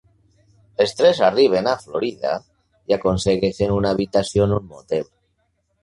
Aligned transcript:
Els 0.85 0.93
tres 1.01 1.19
arriben 1.27 1.69
a 1.73 1.77
Florida 1.85 2.33
i 2.93 2.99
aconsegueixen 2.99 3.79
una 3.79 3.95
habitació 3.97 4.51
en 4.51 4.61
un 4.61 4.71
motel. 4.77 5.11